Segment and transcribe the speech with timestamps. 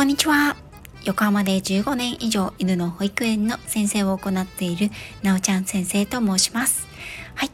[0.00, 0.56] こんにちは。
[1.04, 4.88] 横浜で15年以上犬の保育園の先生を行っている
[5.22, 6.88] なおちゃん先生と申します。
[7.34, 7.50] はい。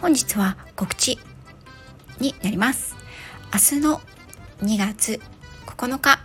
[0.00, 1.18] 本日は告知
[2.20, 2.94] になります。
[3.52, 4.00] 明日の
[4.62, 5.20] 2月
[5.66, 6.20] 9日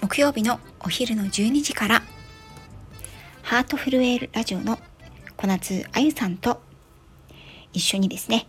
[0.00, 2.02] 木曜日のお昼の12時から
[3.42, 4.78] ハートフルエールラジオの
[5.36, 6.62] 小夏あゆさんと
[7.74, 8.46] 一緒にですね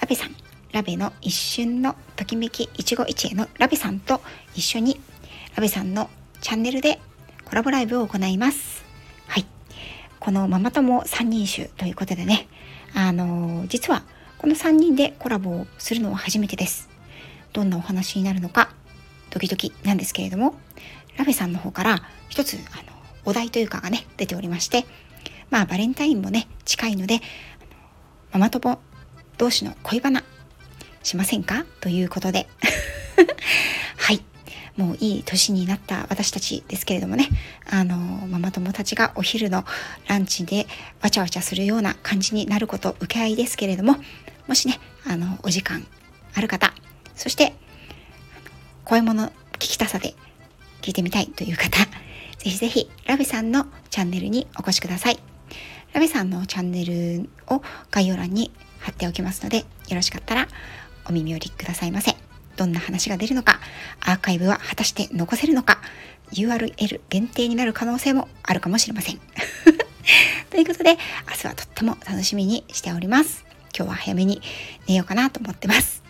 [0.00, 0.34] ラベさん
[0.72, 4.20] ラベの一瞬のときめき一期一会のラベさんと
[4.56, 5.00] 一緒に
[5.58, 6.08] ラベさんの
[6.40, 7.00] チャンネルで
[7.44, 8.84] コラボライブを行います。
[9.26, 9.46] はい。
[10.20, 12.46] このママ友3人集ということでね、
[12.94, 14.04] あのー、実は
[14.38, 16.88] この3人でコラボをするのは初めてです。
[17.52, 18.70] どんなお話になるのか、
[19.30, 20.54] ドキドキなんですけれども、
[21.16, 22.92] ラベさんの方から一つ、あの、
[23.24, 24.86] お題というかがね、出ておりまして、
[25.50, 27.18] まあ、バレンタインもね、近いので、
[28.30, 28.78] ママ友
[29.38, 30.22] 同士の恋バナ
[31.02, 31.64] しませんか？
[31.80, 32.46] ということで。
[34.78, 37.28] もういい年になった私たちですけれどもね、
[37.68, 39.64] あの、ママ友たちがお昼の
[40.06, 40.68] ランチで
[41.02, 43.96] わちゃわちゃするような感じになること受け合いですけれども、
[44.46, 45.84] もしね、あの、お時間
[46.32, 46.72] ある方、
[47.16, 47.54] そして、
[48.84, 50.14] 声物聞きたさで
[50.80, 51.84] 聞いてみたいという方、
[52.38, 55.18] ぜひぜひラビさんのチャンネルにお越しください。
[55.92, 60.46] ラビさんのチャンネルを概要欄に貼っておきますので、よろしかったら
[61.08, 62.27] お耳寄りくださいませ。
[62.58, 63.60] どんな話が出るのか、
[64.00, 65.80] アーカイブは果たして残せるのか、
[66.32, 69.20] URL 限定になる可能性もあるかもしれません。
[70.50, 70.98] ということで、
[71.28, 73.44] 明日はとっても楽しみにしております。
[73.76, 74.42] 今日は早めに
[74.88, 76.02] 寝ようかなと思ってます。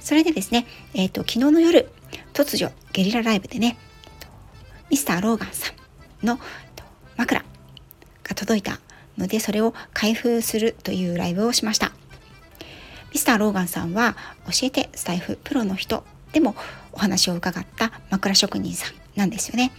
[0.00, 1.90] それでですね、えっ、ー、と、昨日の夜、
[2.34, 3.78] 突如ゲリラライブでね、
[4.90, 5.72] ミスターローガンさ
[6.22, 6.38] んの
[7.16, 8.80] 枕が届いた
[9.16, 11.92] ので、それを開封するというライブをしました。
[13.14, 16.56] ミスターローガンさんは教えてスタイフプロの人でも
[16.92, 19.70] お話を伺った枕職人さんなんですよね。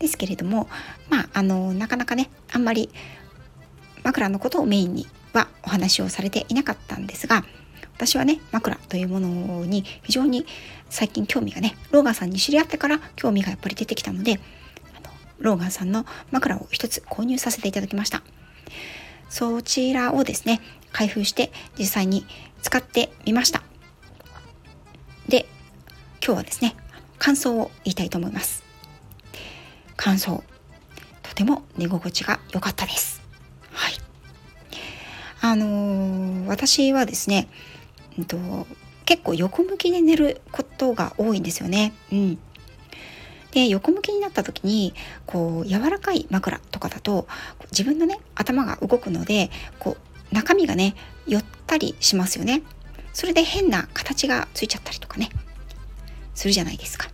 [0.00, 0.68] ですけれども、
[1.08, 2.90] まあ、あの、なかなかね、あんまり
[4.02, 7.44] 枕のことをメインにはお話をされていなかったんですが、
[7.94, 10.44] 私はね、枕というものに非常に
[10.90, 14.40] 最近興味がね、ローガンさんに知り合ってから興味がやっぱり出てきたので、
[14.96, 18.24] あのローガンさんの枕を一つ購入させていただきました。
[19.28, 20.60] そちらをですね、
[20.94, 22.24] 開封して実際に
[22.62, 23.62] 使ってみました。
[25.28, 25.46] で、
[26.24, 26.76] 今日はですね、
[27.18, 28.62] 感想を言いたいと思います。
[29.96, 30.44] 感想、
[31.22, 33.20] とても寝心地が良かったです。
[33.72, 33.94] はい。
[35.40, 37.48] あのー、私はですね、
[38.16, 38.38] えっと、
[39.04, 41.92] 結構横向きで寝ることが多いんですよね。
[42.12, 42.38] うん。
[43.50, 44.94] で横向きになった時に
[45.26, 47.28] こう柔らかい枕とかだと
[47.70, 50.94] 自分のね頭が動くのでこう中身がね
[51.26, 52.62] 寄ったりしますよね。
[53.12, 55.30] それで変な形がついちゃったりとかね。
[56.34, 57.08] するじゃないですか。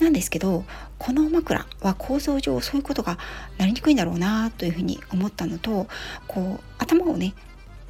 [0.00, 0.64] なんですけど
[0.98, 3.18] この枕は構造上そういうことが
[3.58, 5.86] なりにくいんだろうなというふうに思ったのと
[6.26, 7.34] こう頭をね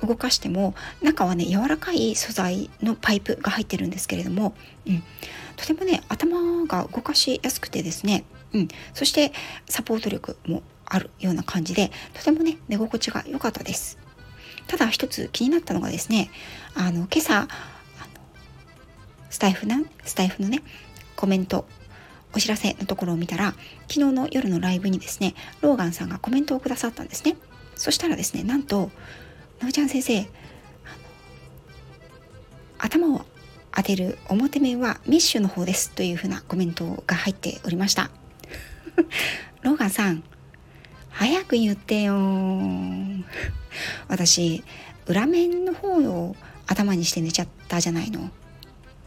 [0.02, 4.54] 動かしても中はね柔らかい素材のパイプが入ってるんですけれども、
[4.86, 5.02] うん、
[5.56, 9.32] とてもね頭が動かしやすくてですね、うん、そして
[9.66, 14.03] サポート力もあるような感じでとてもね寝心地が良かったです。
[14.66, 16.30] ただ一つ気になったのがですね
[16.74, 17.48] あの今朝
[19.30, 20.62] スタイフなスタイフのね
[21.16, 21.66] コメント
[22.34, 23.54] お知らせのところを見たら
[23.88, 27.36] 昨日の夜のライブにですねローガンさんがコメントをくださったんですね。
[27.76, 28.90] そしたらですねなんと
[29.60, 30.26] 「なおちゃん先生
[32.78, 33.24] 頭を
[33.74, 38.10] 当てる表面はメッシュの方ですというふうなコメントが入っておりました。
[39.62, 40.22] ローガンさん
[41.10, 42.14] 早く言ってよ
[44.08, 44.62] 私
[45.06, 46.36] 裏面の方を
[46.66, 48.30] 頭にして寝ちゃったじゃないの。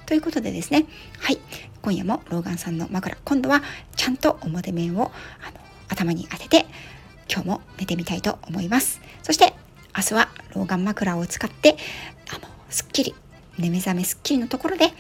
[0.05, 0.85] ということでですね
[1.19, 1.39] はい
[1.81, 3.61] 今夜もローガンさんの枕今度は
[3.95, 5.11] ちゃんと表面を
[5.41, 6.65] あの頭に当てて
[7.29, 9.01] 今日も寝てみたいと思います。
[9.21, 9.53] そして
[9.95, 11.75] 明日は老眼枕を使って
[12.29, 13.15] あのすっきり
[13.57, 14.91] 寝目覚めすっきりのところで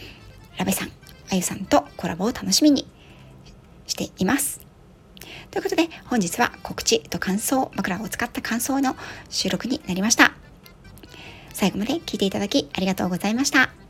[0.57, 0.89] ラベさん
[1.31, 2.87] あゆさんとコラボを楽しみに
[3.85, 4.66] しています。
[5.57, 8.95] ということで本日は告知と感想枕を使った感想の
[9.27, 10.33] 収録になりました。
[11.51, 13.86] 最後まで聞いていただきありがとうございました。